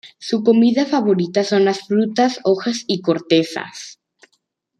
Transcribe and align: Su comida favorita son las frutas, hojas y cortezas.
Su 0.17 0.43
comida 0.43 0.87
favorita 0.87 1.43
son 1.43 1.63
las 1.63 1.81
frutas, 1.81 2.39
hojas 2.43 2.85
y 2.87 3.01
cortezas. 3.01 3.99